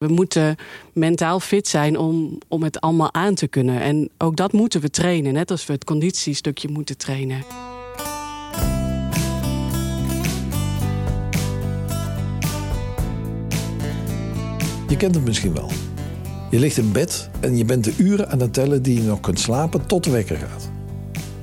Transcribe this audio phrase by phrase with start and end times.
[0.00, 0.56] We moeten
[0.92, 3.80] mentaal fit zijn om, om het allemaal aan te kunnen.
[3.80, 7.44] En ook dat moeten we trainen, net als we het conditiestukje moeten trainen.
[14.88, 15.70] Je kent het misschien wel.
[16.50, 19.20] Je ligt in bed en je bent de uren aan het tellen die je nog
[19.20, 20.70] kunt slapen tot de wekker gaat.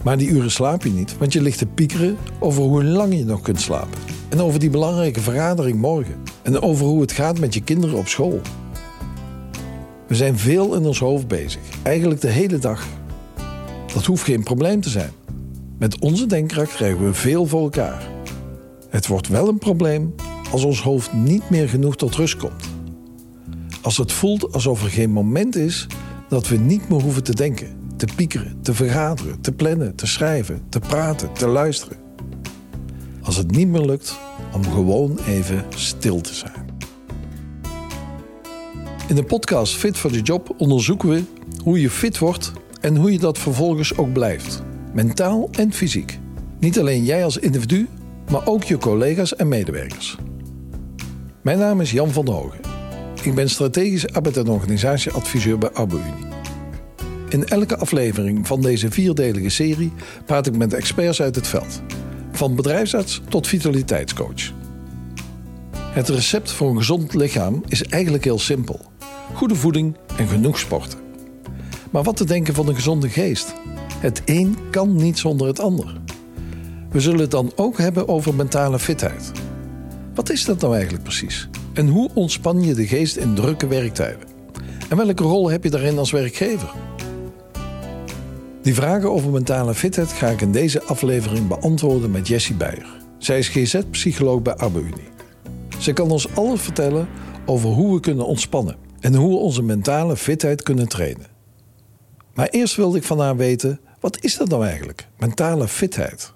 [0.04, 3.26] Maar die uren slaap je niet, want je ligt te piekeren over hoe lang je
[3.26, 4.17] nog kunt slapen.
[4.30, 6.16] En over die belangrijke vergadering morgen.
[6.42, 8.42] En over hoe het gaat met je kinderen op school.
[10.08, 12.86] We zijn veel in ons hoofd bezig, eigenlijk de hele dag.
[13.94, 15.12] Dat hoeft geen probleem te zijn.
[15.78, 18.10] Met onze denkkracht krijgen we veel voor elkaar.
[18.90, 20.16] Het wordt wel een probleem
[20.52, 22.70] als ons hoofd niet meer genoeg tot rust komt.
[23.82, 25.88] Als het voelt alsof er geen moment is
[26.30, 30.62] dat we niet meer hoeven te denken, te piekeren, te vergaderen, te plannen, te schrijven,
[30.70, 32.07] te praten, te luisteren.
[33.28, 34.20] Als het niet meer lukt
[34.54, 36.66] om gewoon even stil te zijn.
[39.08, 41.24] In de podcast Fit for the Job onderzoeken we
[41.64, 44.64] hoe je fit wordt en hoe je dat vervolgens ook blijft.
[44.94, 46.20] Mentaal en fysiek.
[46.60, 47.88] Niet alleen jij als individu,
[48.32, 50.18] maar ook je collega's en medewerkers.
[51.42, 52.60] Mijn naam is Jan van der Hogen.
[53.24, 56.34] Ik ben strategisch arbeid- en organisatieadviseur bij Arbo-Unie.
[57.30, 59.94] In elke aflevering van deze vierdelige serie
[60.26, 61.82] praat ik met experts uit het veld.
[62.38, 64.52] Van bedrijfsarts tot vitaliteitscoach.
[65.78, 68.82] Het recept voor een gezond lichaam is eigenlijk heel simpel.
[69.34, 71.00] Goede voeding en genoeg sporten.
[71.92, 73.54] Maar wat te denken van een gezonde geest?
[74.00, 75.98] Het een kan niet zonder het ander.
[76.90, 79.32] We zullen het dan ook hebben over mentale fitheid.
[80.16, 81.50] Wat is dat nou eigenlijk precies?
[81.74, 84.28] En hoe ontspan je de geest in drukke werktijden?
[84.90, 86.74] En welke rol heb je daarin als werkgever?
[88.68, 92.98] Die vragen over mentale fitheid ga ik in deze aflevering beantwoorden met Jessie Beijer.
[93.18, 95.10] Zij is GZ-psycholoog bij Arbe-Unie.
[95.80, 97.08] Ze kan ons alles vertellen
[97.46, 101.26] over hoe we kunnen ontspannen en hoe we onze mentale fitheid kunnen trainen.
[102.34, 106.34] Maar eerst wilde ik van haar weten, wat is dat nou eigenlijk, mentale fitheid?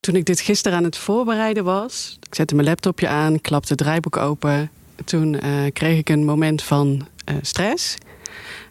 [0.00, 3.78] Toen ik dit gisteren aan het voorbereiden was, ik zette mijn laptopje aan, klapte het
[3.78, 4.70] draaiboek open.
[5.04, 5.40] Toen uh,
[5.72, 7.96] kreeg ik een moment van uh, stress.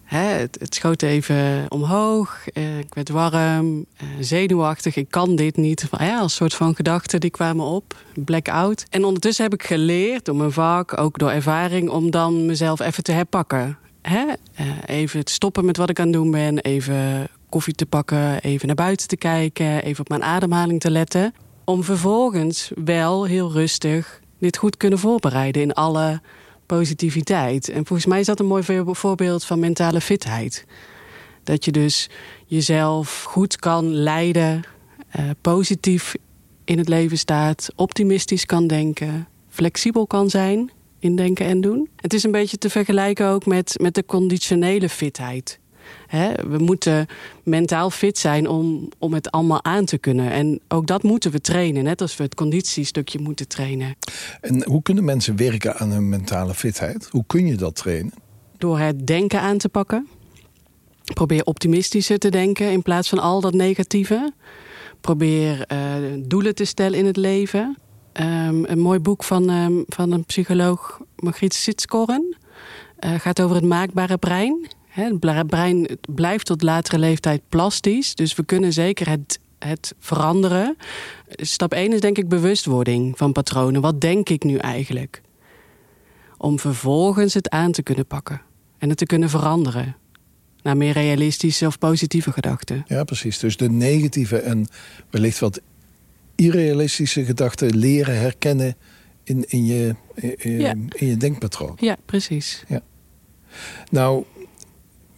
[0.08, 3.86] Hè, het, schoot even omhoog, uh, ik werd warm,
[4.20, 5.88] zenuwachtig, ik kan dit niet.
[5.98, 8.86] Ja, als soort van gedachten die kwamen op, blackout.
[8.90, 13.04] En ondertussen heb ik geleerd door mijn vak, ook door ervaring, om dan mezelf even
[13.04, 13.78] te herpakken.
[14.02, 14.26] Hè?
[14.86, 18.68] even te stoppen met wat ik aan het doen ben, even koffie te pakken, even
[18.68, 21.34] naar buiten te kijken, even op mijn ademhaling te letten.
[21.66, 26.22] Om vervolgens wel heel rustig dit goed kunnen voorbereiden in alle
[26.68, 27.70] positiviteit.
[27.70, 30.66] En volgens mij is dat een mooi voorbeeld van mentale fitheid.
[31.44, 32.10] Dat je dus
[32.46, 34.64] jezelf goed kan leiden,
[35.20, 36.16] uh, positief
[36.64, 41.90] in het leven staat, optimistisch kan denken, flexibel kan zijn in denken en doen.
[41.96, 45.60] Het is een beetje te vergelijken ook met, met de conditionele fitheid.
[46.50, 47.08] We moeten
[47.44, 50.32] mentaal fit zijn om, om het allemaal aan te kunnen.
[50.32, 53.96] En ook dat moeten we trainen, net als we het conditiestukje moeten trainen.
[54.42, 57.08] En hoe kunnen mensen werken aan hun mentale fitheid?
[57.12, 58.14] Hoe kun je dat trainen?
[58.58, 60.08] Door het denken aan te pakken.
[61.14, 64.34] Probeer optimistischer te denken in plaats van al dat negatieve.
[65.02, 65.78] Probeer uh,
[66.20, 67.78] doelen te stellen in het leven.
[68.14, 72.36] Um, een mooi boek van, um, van een psycholoog, Margriet Sitskorren.
[73.00, 74.68] Uh, gaat over het maakbare brein.
[75.06, 78.16] Het brein blijft tot latere leeftijd plastisch.
[78.16, 80.78] Dus we kunnen zeker het, het veranderen.
[81.30, 83.82] Stap 1 is denk ik bewustwording van patronen.
[83.82, 85.22] Wat denk ik nu eigenlijk?
[86.38, 88.42] Om vervolgens het aan te kunnen pakken.
[88.78, 89.96] En het te kunnen veranderen.
[90.62, 92.84] Naar meer realistische of positieve gedachten.
[92.88, 93.40] Ja, precies.
[93.40, 94.68] Dus de negatieve en
[95.10, 95.62] wellicht wat
[96.36, 98.76] irrealistische gedachten leren herkennen
[99.24, 100.74] in, in, je, in, ja.
[100.90, 101.78] in je denkpatroon.
[101.80, 102.64] Ja, precies.
[102.68, 102.82] Ja.
[103.90, 104.24] Nou,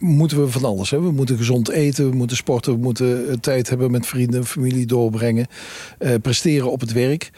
[0.00, 0.90] moeten we van alles.
[0.90, 1.00] Hè?
[1.00, 5.46] We moeten gezond eten, we moeten sporten, we moeten tijd hebben met vrienden, familie doorbrengen,
[5.98, 7.30] uh, presteren op het werk.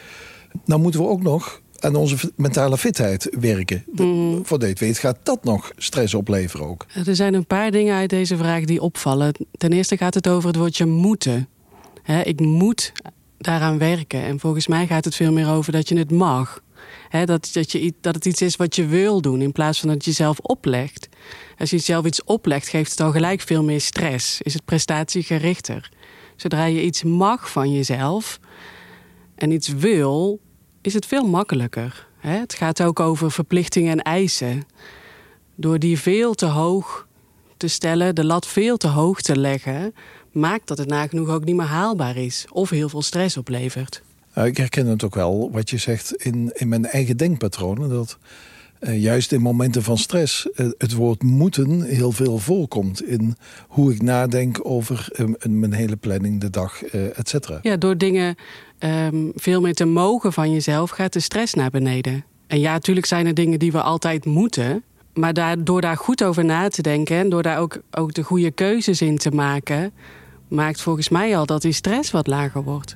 [0.65, 3.83] Nou moeten we ook nog aan onze mentale fitheid werken.
[3.95, 4.45] Mm.
[4.45, 6.85] Voor dit weet gaat dat nog stress opleveren ook.
[7.05, 9.33] Er zijn een paar dingen uit deze vraag die opvallen.
[9.51, 11.47] Ten eerste gaat het over het woordje moeten.
[12.23, 12.91] ik moet
[13.37, 14.21] daaraan werken.
[14.21, 16.61] En volgens mij gaat het veel meer over dat je het mag.
[17.25, 20.05] Dat, dat, je, dat het iets is wat je wil doen in plaats van dat
[20.05, 21.09] je zelf oplegt.
[21.57, 24.41] Als je zelf iets oplegt, geeft het al gelijk veel meer stress.
[24.41, 25.91] Is het prestatiegerichter.
[26.35, 28.39] Zodra je iets mag van jezelf
[29.35, 30.39] en iets wil,
[30.81, 32.07] is het veel makkelijker.
[32.17, 34.65] Het gaat ook over verplichtingen en eisen.
[35.55, 37.07] Door die veel te hoog
[37.57, 39.93] te stellen, de lat veel te hoog te leggen,
[40.31, 44.01] maakt dat het nagenoeg ook niet meer haalbaar is of heel veel stress oplevert.
[44.33, 47.89] Nou, ik herken het ook wel, wat je zegt, in, in mijn eigen denkpatronen.
[47.89, 48.17] Dat
[48.79, 53.35] uh, juist in momenten van stress uh, het woord moeten heel veel voorkomt in
[53.67, 55.07] hoe ik nadenk over
[55.47, 57.59] mijn hele planning, de dag, et cetera.
[57.61, 58.35] Ja, door dingen
[58.79, 62.23] um, veel meer te mogen van jezelf gaat de stress naar beneden.
[62.47, 64.83] En ja, natuurlijk zijn er dingen die we altijd moeten.
[65.13, 68.51] Maar door daar goed over na te denken en door daar ook, ook de goede
[68.51, 69.91] keuzes in te maken,
[70.47, 72.93] maakt volgens mij al dat die stress wat lager wordt.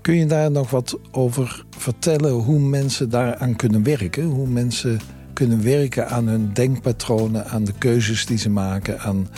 [0.00, 4.24] Kun je daar nog wat over vertellen hoe mensen daaraan kunnen werken?
[4.24, 5.00] Hoe mensen
[5.32, 9.28] kunnen werken aan hun denkpatronen, aan de keuzes die ze maken, aan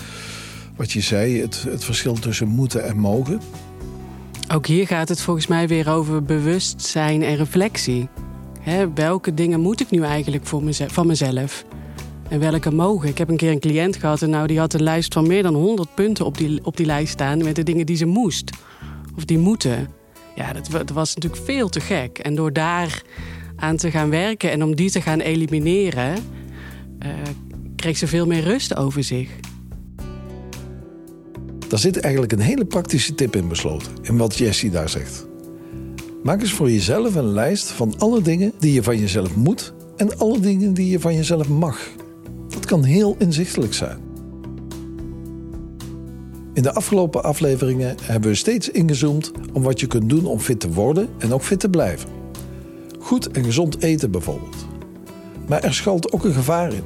[0.76, 3.41] wat je zei, het, het verschil tussen moeten en mogen?
[4.53, 8.09] Ook hier gaat het volgens mij weer over bewustzijn en reflectie.
[8.94, 11.64] welke dingen moet ik nu eigenlijk voor mezelf, van mezelf?
[12.29, 13.09] En welke mogen?
[13.09, 15.43] Ik heb een keer een cliënt gehad en nou, die had een lijst van meer
[15.43, 18.50] dan 100 punten op die, op die lijst staan met de dingen die ze moest.
[19.17, 20.00] Of die moeten.
[20.34, 22.19] Ja, dat, was natuurlijk veel te gek.
[22.19, 23.02] En door daar
[23.56, 26.14] aan te gaan werken en om die te gaan elimineren,
[27.05, 27.08] uh,
[27.76, 29.29] kreeg ze veel meer rust over zich.
[31.69, 35.26] Daar zit eigenlijk een hele praktische tip in besloten, in wat Jessie daar zegt.
[36.23, 40.19] Maak eens voor jezelf een lijst van alle dingen die je van jezelf moet en
[40.19, 41.78] alle dingen die je van jezelf mag.
[42.49, 44.12] Dat kan heel inzichtelijk zijn.
[46.54, 50.60] In de afgelopen afleveringen hebben we steeds ingezoomd om wat je kunt doen om fit
[50.60, 52.08] te worden en ook fit te blijven.
[52.99, 54.56] Goed en gezond eten bijvoorbeeld.
[55.49, 56.82] Maar er schuilt ook een gevaar in.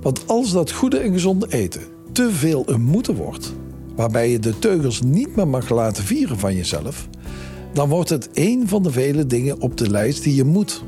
[0.00, 1.82] Want als dat goede en gezonde eten
[2.12, 3.54] te veel een moeten wordt,
[3.96, 7.08] waarbij je de teugels niet meer mag laten vieren van jezelf,
[7.72, 10.82] dan wordt het één van de vele dingen op de lijst die je moet.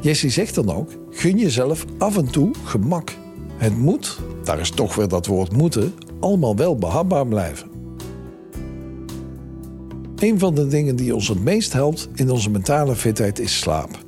[0.00, 3.16] Jessie zegt dan ook: gun jezelf af en toe gemak.
[3.56, 7.68] Het moet, daar is toch weer dat woord moeten, allemaal wel behapbaar blijven.
[10.16, 14.06] Een van de dingen die ons het meest helpt in onze mentale fitheid is slaap.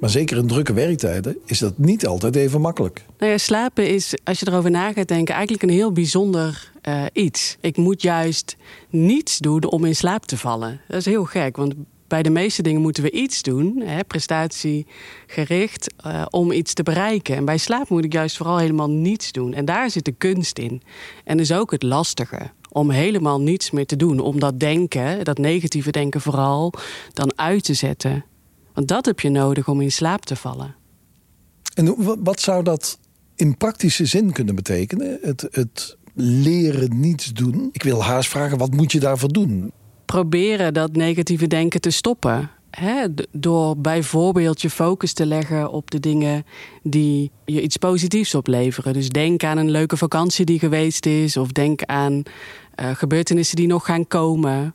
[0.00, 3.04] Maar zeker in drukke werktijden is dat niet altijd even makkelijk.
[3.18, 7.04] Nou ja, slapen is, als je erover na gaat denken, eigenlijk een heel bijzonder uh,
[7.12, 7.56] iets.
[7.60, 8.56] Ik moet juist
[8.90, 10.80] niets doen om in slaap te vallen.
[10.88, 11.74] Dat is heel gek, want
[12.12, 17.36] bij de meeste dingen moeten we iets doen, hè, prestatiegericht, uh, om iets te bereiken.
[17.36, 19.54] En bij slaap moet ik juist vooral helemaal niets doen.
[19.54, 20.82] En daar zit de kunst in.
[21.24, 22.50] En dus ook het lastige.
[22.68, 24.20] Om helemaal niets meer te doen.
[24.20, 26.72] Om dat denken, dat negatieve denken vooral,
[27.12, 28.24] dan uit te zetten.
[28.74, 30.74] Want dat heb je nodig om in slaap te vallen.
[31.74, 32.98] En wat zou dat
[33.34, 35.18] in praktische zin kunnen betekenen?
[35.22, 37.68] Het, het leren niets doen.
[37.72, 39.72] Ik wil haast vragen, wat moet je daarvoor doen?
[40.12, 42.50] Proberen dat negatieve denken te stoppen.
[43.30, 46.44] door bijvoorbeeld je focus te leggen op de dingen
[46.82, 48.92] die je iets positiefs opleveren.
[48.92, 53.66] Dus denk aan een leuke vakantie die geweest is, of denk aan uh, gebeurtenissen die
[53.66, 54.74] nog gaan komen.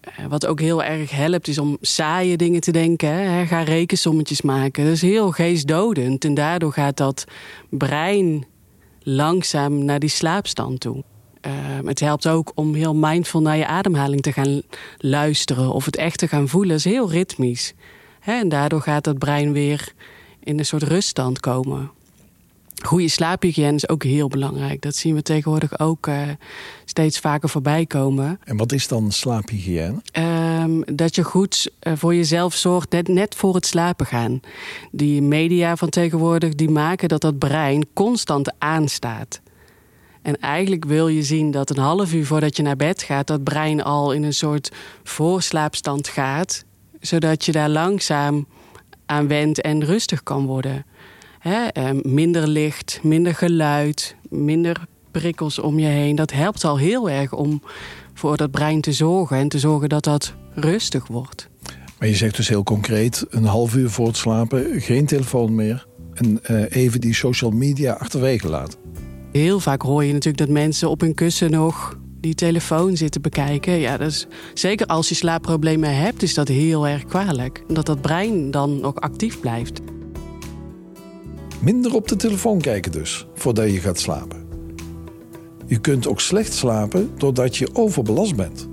[0.00, 3.08] Eh, wat ook heel erg helpt, is om saaie dingen te denken.
[3.08, 3.46] Hè.
[3.46, 4.84] Ga rekensommetjes maken.
[4.84, 6.24] Dat is heel geestdodend.
[6.24, 7.24] En daardoor gaat dat
[7.70, 8.46] brein
[9.00, 11.04] langzaam naar die slaapstand toe.
[11.46, 11.52] Uh,
[11.84, 14.62] het helpt ook om heel mindful naar je ademhaling te gaan
[14.98, 16.68] luisteren of het echt te gaan voelen.
[16.68, 17.74] Dat is heel ritmisch.
[18.20, 19.92] En daardoor gaat het brein weer
[20.40, 21.90] in een soort ruststand komen.
[22.84, 24.82] Goede slaaphygiëne is ook heel belangrijk.
[24.82, 26.22] Dat zien we tegenwoordig ook uh,
[26.84, 28.40] steeds vaker voorbij komen.
[28.44, 30.02] En wat is dan slaaphygiëne?
[30.62, 34.40] Um, dat je goed uh, voor jezelf zorgt, net, net voor het slapen gaan.
[34.90, 39.40] Die media van tegenwoordig die maken dat dat brein constant aanstaat.
[40.26, 43.44] En eigenlijk wil je zien dat een half uur voordat je naar bed gaat, dat
[43.44, 46.64] brein al in een soort voorslaapstand gaat,
[47.00, 48.46] zodat je daar langzaam
[49.06, 50.84] aan wendt en rustig kan worden.
[51.42, 56.16] Ehm, minder licht, minder geluid, minder prikkels om je heen.
[56.16, 57.62] Dat helpt al heel erg om
[58.14, 61.48] voor dat brein te zorgen en te zorgen dat dat rustig wordt.
[61.98, 65.86] Maar je zegt dus heel concreet: een half uur voor het slapen, geen telefoon meer.
[66.14, 68.85] En uh, even die social media achterwege laten.
[69.36, 73.72] Heel vaak hoor je natuurlijk dat mensen op hun kussen nog die telefoon zitten bekijken.
[73.72, 77.64] Ja, dat zeker als je slaapproblemen hebt, is dat heel erg kwalijk.
[77.68, 79.80] Dat dat brein dan nog actief blijft.
[81.60, 84.46] Minder op de telefoon kijken dus, voordat je gaat slapen.
[85.66, 88.68] Je kunt ook slecht slapen doordat je overbelast bent.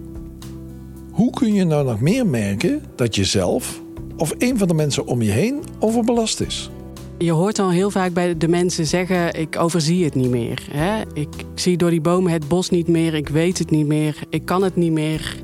[1.12, 3.82] Hoe kun je nou nog meer merken dat je zelf
[4.18, 6.70] of een van de mensen om je heen overbelast is?
[7.18, 10.68] Je hoort al heel vaak bij de mensen zeggen: Ik overzie het niet meer.
[10.72, 11.02] Hè?
[11.14, 13.14] Ik zie door die bomen het bos niet meer.
[13.14, 14.18] Ik weet het niet meer.
[14.30, 15.36] Ik kan het niet meer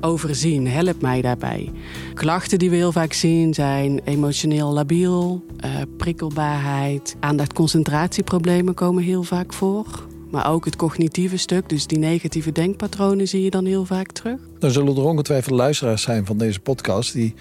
[0.00, 0.66] overzien.
[0.66, 1.70] Help mij daarbij.
[2.14, 9.52] Klachten die we heel vaak zien zijn emotioneel labiel, uh, prikkelbaarheid, aandacht-concentratieproblemen komen heel vaak
[9.52, 9.86] voor.
[10.30, 14.38] Maar ook het cognitieve stuk, dus die negatieve denkpatronen zie je dan heel vaak terug.
[14.58, 17.34] Dan zullen er ongetwijfeld luisteraars zijn van deze podcast die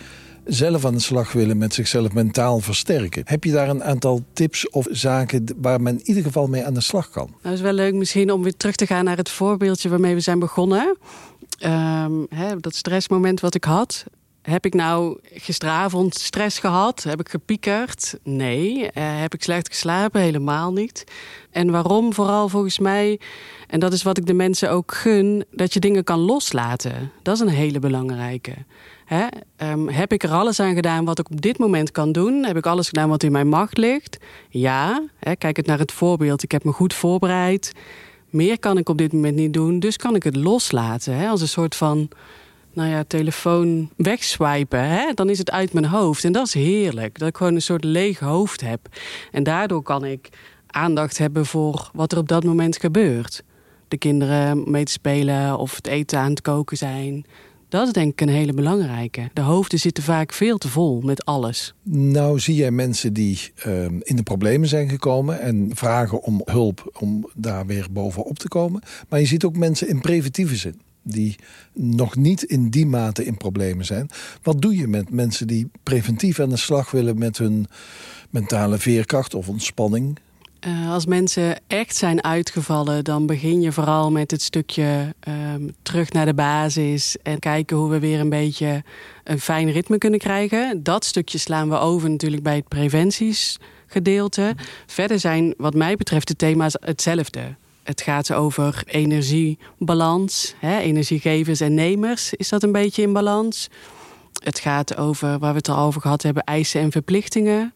[0.49, 3.21] zelf aan de slag willen met zichzelf mentaal versterken.
[3.25, 6.73] Heb je daar een aantal tips of zaken waar men in ieder geval mee aan
[6.73, 7.29] de slag kan?
[7.41, 10.19] Nou, is wel leuk misschien om weer terug te gaan naar het voorbeeldje waarmee we
[10.19, 10.97] zijn begonnen.
[11.65, 12.27] Um,
[12.59, 14.05] dat stressmoment wat ik had.
[14.41, 17.03] Heb ik nou gisteravond stress gehad?
[17.03, 18.19] Heb ik gepiekerd?
[18.23, 18.77] Nee.
[18.77, 20.21] Uh, heb ik slecht geslapen?
[20.21, 21.03] Helemaal niet.
[21.51, 22.13] En waarom?
[22.13, 23.19] Vooral volgens mij,
[23.67, 27.11] en dat is wat ik de mensen ook gun, dat je dingen kan loslaten.
[27.21, 28.53] Dat is een hele belangrijke.
[29.05, 29.27] Hè?
[29.71, 32.45] Um, heb ik er alles aan gedaan wat ik op dit moment kan doen?
[32.45, 34.17] Heb ik alles gedaan wat in mijn macht ligt?
[34.49, 35.03] Ja.
[35.19, 35.35] Hè?
[35.35, 36.43] Kijk het naar het voorbeeld.
[36.43, 37.71] Ik heb me goed voorbereid.
[38.29, 41.15] Meer kan ik op dit moment niet doen, dus kan ik het loslaten.
[41.15, 41.27] Hè?
[41.27, 42.09] Als een soort van
[42.73, 46.23] nou ja, telefoon wegswipen, hè, dan is het uit mijn hoofd.
[46.23, 48.79] En dat is heerlijk, dat ik gewoon een soort leeg hoofd heb.
[49.31, 50.29] En daardoor kan ik
[50.67, 53.43] aandacht hebben voor wat er op dat moment gebeurt.
[53.87, 57.25] De kinderen mee te spelen of het eten aan het koken zijn.
[57.69, 59.29] Dat is denk ik een hele belangrijke.
[59.33, 61.73] De hoofden zitten vaak veel te vol met alles.
[61.83, 65.39] Nou zie jij mensen die uh, in de problemen zijn gekomen...
[65.39, 68.81] en vragen om hulp om daar weer bovenop te komen.
[69.09, 70.81] Maar je ziet ook mensen in preventieve zin
[71.11, 71.35] die
[71.73, 74.09] nog niet in die mate in problemen zijn.
[74.41, 77.67] Wat doe je met mensen die preventief aan de slag willen met hun
[78.29, 80.19] mentale veerkracht of ontspanning?
[80.67, 85.15] Uh, als mensen echt zijn uitgevallen, dan begin je vooral met het stukje
[85.53, 88.83] um, terug naar de basis en kijken hoe we weer een beetje
[89.23, 90.83] een fijn ritme kunnen krijgen.
[90.83, 94.55] Dat stukje slaan we over natuurlijk bij het preventiesgedeelte.
[94.85, 97.55] Verder zijn, wat mij betreft, de thema's hetzelfde.
[97.89, 102.33] Het gaat over energiebalans, hè, energiegevers en nemers.
[102.33, 103.69] Is dat een beetje in balans?
[104.43, 107.73] Het gaat over, waar we het al over gehad hebben, eisen en verplichtingen.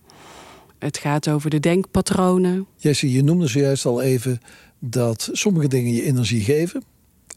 [0.79, 2.67] Het gaat over de denkpatronen.
[2.77, 4.41] Jessie, je noemde zojuist al even
[4.79, 6.83] dat sommige dingen je energie geven.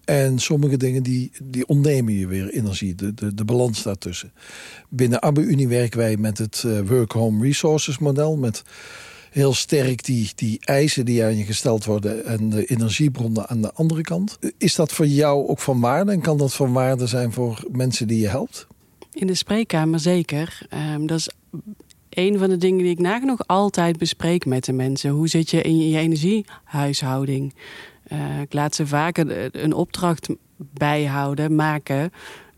[0.04, 4.33] En sommige dingen die, die ontnemen je weer energie, de, de, balans daartussen.
[4.88, 8.37] Binnen Abbe Unie werken wij met het uh, Work Home Resources model.
[8.37, 8.62] Met
[9.37, 13.73] heel sterk die, die eisen die aan je gesteld worden en de energiebronnen aan de
[13.73, 14.38] andere kant.
[14.59, 18.07] Is dat voor jou ook van waarde en kan dat van waarde zijn voor mensen
[18.07, 18.66] die je helpt?
[19.12, 20.66] In de spreekkamer zeker.
[20.95, 21.31] Um, dat is
[22.09, 25.11] een van de dingen die ik nagenoeg altijd bespreek met de mensen.
[25.11, 27.55] Hoe zit je in je energiehuishouding?
[28.12, 32.12] Uh, ik laat ze vaak een opdracht bijhouden, maken...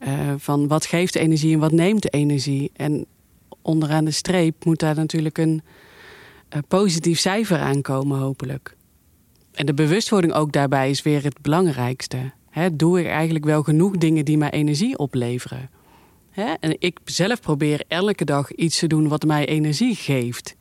[0.07, 2.71] Uh, van wat geeft energie en wat neemt energie.
[2.77, 3.07] En
[3.63, 5.63] onderaan de streep moet daar natuurlijk een
[6.69, 8.77] positief cijfer aankomen, hopelijk.
[9.53, 12.33] En de bewustwording ook daarbij is weer het belangrijkste.
[12.73, 15.71] Doe ik eigenlijk wel genoeg dingen die mij energie opleveren?
[16.61, 20.57] En ik zelf probeer elke dag iets te doen wat mij energie geeft.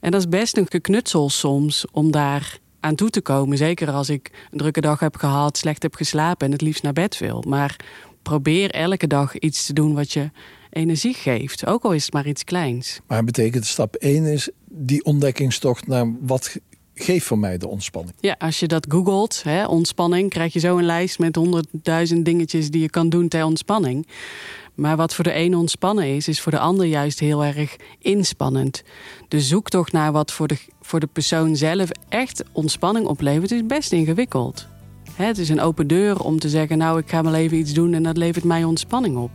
[0.00, 3.56] En dat is best een geknutsel soms om daar aan toe te komen.
[3.56, 6.92] Zeker als ik een drukke dag heb gehad, slecht heb geslapen en het liefst naar
[6.92, 7.44] bed wil.
[7.48, 7.76] Maar
[8.22, 10.30] probeer elke dag iets te doen wat je
[10.70, 11.66] energie geeft.
[11.66, 13.00] Ook al is het maar iets kleins.
[13.06, 16.56] Maar betekent stap 1 is die ontdekkingstocht naar wat
[16.94, 18.14] geeft voor mij de ontspanning.
[18.20, 22.70] Ja, als je dat googelt, hè, ontspanning, krijg je zo een lijst met honderdduizend dingetjes
[22.70, 24.06] die je kan doen ter ontspanning.
[24.74, 28.82] Maar wat voor de een ontspannen is, is voor de ander juist heel erg inspannend.
[29.28, 33.92] De zoektocht naar wat voor de, voor de persoon zelf echt ontspanning oplevert, is best
[33.92, 34.66] ingewikkeld.
[35.12, 37.94] Het is een open deur om te zeggen, nou ik ga wel even iets doen
[37.94, 39.30] en dat levert mij ontspanning op.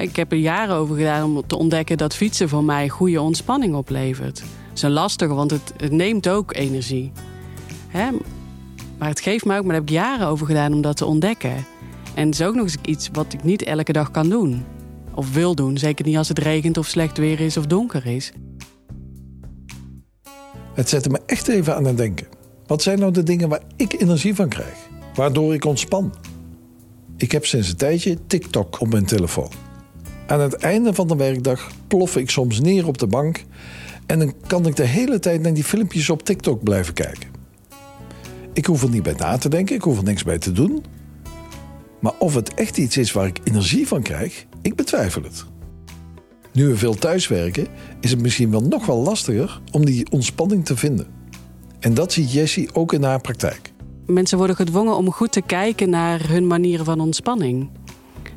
[0.00, 3.74] Ik heb er jaren over gedaan om te ontdekken dat fietsen voor mij goede ontspanning
[3.74, 4.36] oplevert.
[4.36, 7.12] Dat is een lastige, want het, het neemt ook energie.
[7.88, 8.10] Hè?
[8.98, 11.04] Maar het geeft me ook, maar daar heb ik jaren over gedaan om dat te
[11.04, 11.64] ontdekken.
[12.14, 14.64] En het is ook nog eens iets wat ik niet elke dag kan doen.
[15.14, 18.32] Of wil doen, zeker niet als het regent of slecht weer is of donker is.
[20.74, 22.26] Het zette me echt even aan het denken.
[22.66, 24.88] Wat zijn nou de dingen waar ik energie van krijg?
[25.14, 26.14] Waardoor ik ontspan?
[27.16, 29.50] Ik heb sinds een tijdje TikTok op mijn telefoon.
[30.26, 33.44] Aan het einde van de werkdag plof ik soms neer op de bank
[34.06, 37.30] en dan kan ik de hele tijd naar die filmpjes op TikTok blijven kijken.
[38.52, 40.84] Ik hoef er niet bij na te denken, ik hoef er niks bij te doen.
[42.00, 45.44] Maar of het echt iets is waar ik energie van krijg, ik betwijfel het.
[46.52, 47.66] Nu we veel thuiswerken,
[48.00, 51.06] is het misschien wel nog wel lastiger om die ontspanning te vinden.
[51.80, 53.72] En dat ziet Jessie ook in haar praktijk.
[54.06, 57.70] Mensen worden gedwongen om goed te kijken naar hun manieren van ontspanning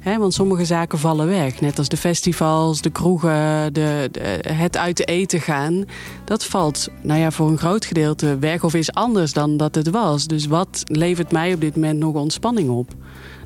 [0.05, 1.61] want sommige zaken vallen weg.
[1.61, 4.09] Net als de festivals, de kroegen, de,
[4.47, 5.85] het uit eten gaan.
[6.25, 9.89] Dat valt nou ja, voor een groot gedeelte weg of is anders dan dat het
[9.89, 10.27] was.
[10.27, 12.93] Dus wat levert mij op dit moment nog ontspanning op?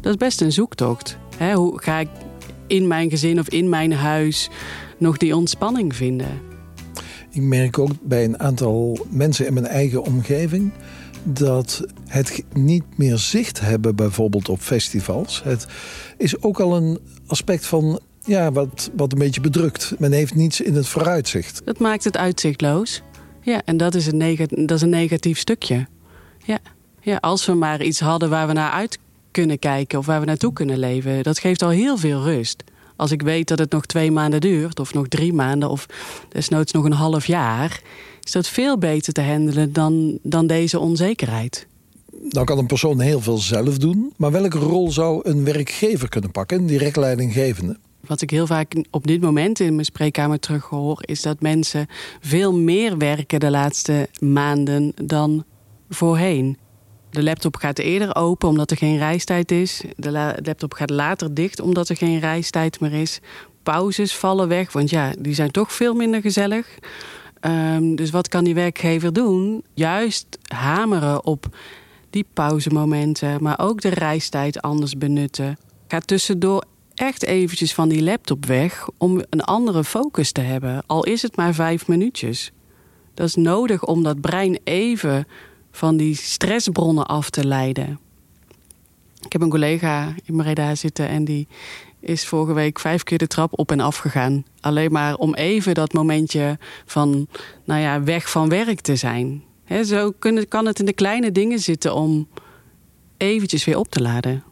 [0.02, 1.18] Dat is best een zoektocht.
[1.54, 2.10] hoe ga ik
[2.68, 4.50] in mijn gezin of in mijn huis
[4.98, 6.42] nog die ontspanning vinden?
[7.32, 10.72] Ik merk ook bij een aantal mensen in mijn eigen omgeving
[11.24, 15.42] dat het niet meer zicht hebben, bijvoorbeeld op festivals.
[15.44, 15.68] Het
[16.18, 19.94] is ook al een aspect van ja, wat, wat een beetje bedrukt.
[19.98, 21.62] Men heeft niets in het vooruitzicht.
[21.66, 23.02] Dat maakt het uitzichtloos.
[23.42, 25.88] Ja, en dat is een, dat is een negatief stukje.
[26.46, 26.60] Ja.
[27.02, 29.00] ja, als we maar iets hadden waar we naar uit
[29.32, 32.64] kunnen kijken of waar we naartoe kunnen leven, dat geeft al heel veel rust.
[32.96, 35.86] Als ik weet dat het nog twee maanden duurt, of nog drie maanden, of
[36.30, 37.82] desnoods nog een half jaar,
[38.24, 41.68] is dat veel beter te handelen dan, dan deze onzekerheid.
[42.22, 46.32] Nou kan een persoon heel veel zelf doen, maar welke rol zou een werkgever kunnen
[46.32, 47.78] pakken, een direct leidinggevende?
[48.08, 51.88] Wat ik heel vaak op dit moment in mijn spreekkamer terughoor, is dat mensen
[52.20, 55.44] veel meer werken de laatste maanden dan
[55.90, 56.58] voorheen.
[57.10, 59.84] De laptop gaat eerder open omdat er geen reistijd is.
[59.96, 60.12] De
[60.44, 63.20] laptop gaat later dicht omdat er geen reistijd meer is.
[63.64, 66.78] Pauzes vallen weg, want ja, die zijn toch veel minder gezellig.
[67.46, 69.64] Um, dus wat kan die werkgever doen?
[69.74, 71.58] Juist hameren op
[72.10, 75.58] die pauzemomenten, maar ook de reistijd anders benutten.
[75.88, 76.64] Ga tussendoor
[76.96, 80.84] echt eventjes van die laptop weg om een andere focus te hebben.
[80.86, 82.52] Al is het maar vijf minuutjes.
[83.14, 85.28] Dat is nodig om dat brein even
[85.72, 88.00] van die stressbronnen af te leiden.
[89.26, 91.48] Ik heb een collega in Breda zitten en die
[92.00, 94.46] is vorige week vijf keer de trap op en af gegaan.
[94.60, 97.28] Alleen maar om even dat momentje van,
[97.66, 99.44] nou ja, weg van werk te zijn.
[99.84, 100.14] Zo
[100.48, 102.28] kan het in de kleine dingen zitten om
[103.18, 104.44] eventjes weer op te laden.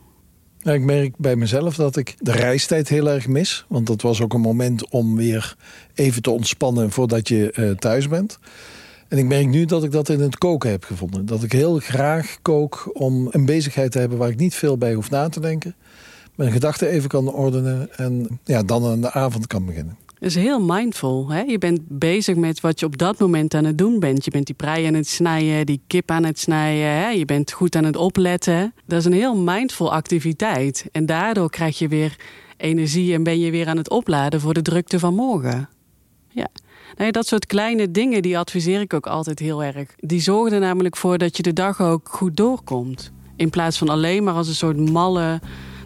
[0.62, 3.66] ik merk bij mezelf dat ik de reistijd heel erg mis.
[3.68, 5.56] Want dat was ook een moment om weer
[5.94, 8.40] even te ontspannen voordat je uh, thuis bent.
[9.08, 11.26] En ik merk nu dat ik dat in het koken heb gevonden.
[11.26, 14.94] Dat ik heel graag kook om een bezigheid te hebben waar ik niet veel bij
[14.94, 15.76] hoef na te denken.
[16.36, 19.98] Mijn gedachten even kan ordenen en ja, dan aan de avond kan beginnen.
[20.20, 21.30] Het is heel mindful.
[21.30, 21.42] Hè?
[21.42, 24.26] Je bent bezig met wat je op dat moment aan het doen bent.
[24.26, 26.92] Je bent die prei aan het snijden, die kip aan het snijden.
[26.92, 27.10] Hè?
[27.10, 28.74] Je bent goed aan het opletten.
[28.86, 30.86] Dat is een heel mindful activiteit.
[30.92, 32.16] En daardoor krijg je weer
[32.58, 35.70] energie en ben je weer aan het opladen voor de drukte van morgen.
[36.30, 36.48] Ja.
[36.96, 39.96] Nee, dat soort kleine dingen, die adviseer ik ook altijd heel erg.
[39.98, 43.12] Die zorgen er namelijk voor dat je de dag ook goed doorkomt.
[43.36, 45.40] In plaats van alleen maar als een soort malle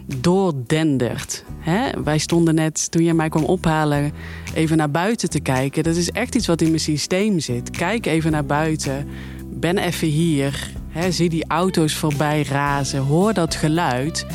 [0.06, 1.44] doordendert.
[1.58, 2.02] Hè?
[2.02, 4.12] Wij stonden net, toen je mij kwam ophalen,
[4.54, 5.82] even naar buiten te kijken.
[5.82, 7.70] Dat is echt iets wat in mijn systeem zit.
[7.70, 9.08] Kijk even naar buiten.
[9.50, 10.70] Ben even hier.
[11.10, 13.00] Zie die auto's voorbij razen.
[13.00, 14.26] Hoor dat geluid.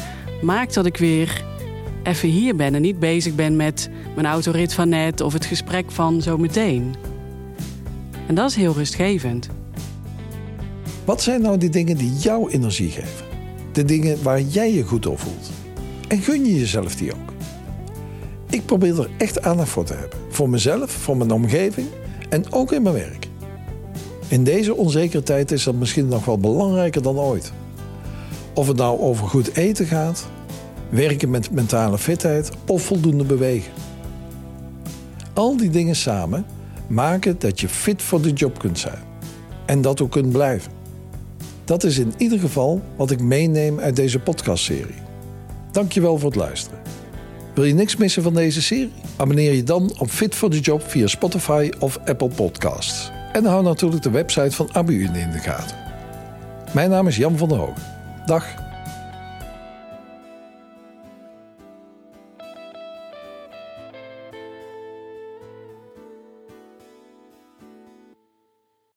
[0.41, 1.45] Maakt dat ik weer
[2.03, 5.91] even hier ben en niet bezig ben met mijn autorit van net of het gesprek
[5.91, 6.95] van zo meteen.
[8.27, 9.49] En dat is heel rustgevend.
[11.05, 13.26] Wat zijn nou die dingen die jou energie geven?
[13.77, 15.49] De dingen waar jij je goed over voelt?
[16.07, 17.33] En gun je jezelf die ook?
[18.49, 20.19] Ik probeer er echt aandacht voor te hebben.
[20.29, 21.87] Voor mezelf, voor mijn omgeving
[22.29, 23.27] en ook in mijn werk.
[24.27, 27.51] In deze onzekere tijd is dat misschien nog wel belangrijker dan ooit.
[28.53, 30.27] Of het nou over goed eten gaat,
[30.89, 33.71] werken met mentale fitheid of voldoende bewegen.
[35.33, 36.45] Al die dingen samen
[36.87, 39.03] maken dat je fit voor de job kunt zijn.
[39.65, 40.76] En dat ook kunt blijven.
[41.67, 45.01] Dat is in ieder geval wat ik meeneem uit deze podcastserie.
[45.71, 46.79] Dankjewel voor het luisteren.
[47.53, 48.91] Wil je niks missen van deze serie?
[49.15, 53.11] Abonneer je dan op Fit for the Job via Spotify of Apple Podcasts.
[53.31, 55.77] En hou natuurlijk de website van ABU in de gaten.
[56.73, 57.77] Mijn naam is Jan van der Hoog.
[58.25, 58.66] Dag.